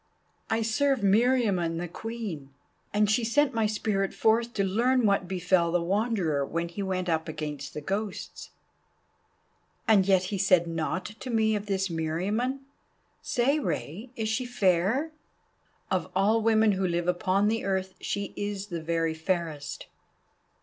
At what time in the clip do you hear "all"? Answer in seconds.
16.15-16.41